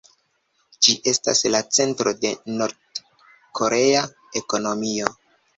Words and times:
Ĝi 0.85 0.95
estas 1.11 1.41
la 1.57 1.61
centro 1.79 2.15
de 2.23 2.33
Nord-korea 2.55 4.03
ekonomio. 4.43 5.17